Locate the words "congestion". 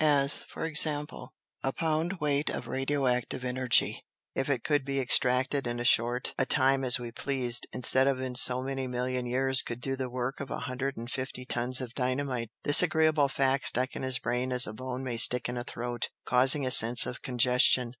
17.21-17.89